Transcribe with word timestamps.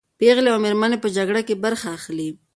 پېغلې 0.19 0.49
او 0.53 0.59
مېرمنې 0.65 0.97
په 1.03 1.09
جګړه 1.17 1.41
کې 1.47 1.61
برخه 1.63 1.87
اخلي. 1.97 2.29